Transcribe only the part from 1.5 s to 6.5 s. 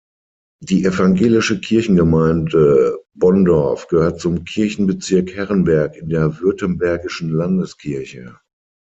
Kirchengemeinde Bondorf gehört zum Kirchenbezirk Herrenberg in der